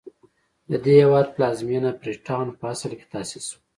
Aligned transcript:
د 0.71 0.73
دې 0.83 0.95
هېواد 1.03 1.27
پلازمېنه 1.35 1.89
فري 1.99 2.13
ټاون 2.27 2.47
په 2.59 2.65
اصل 2.73 2.91
کې 2.99 3.05
تاسیس 3.13 3.45
شوه. 3.51 3.59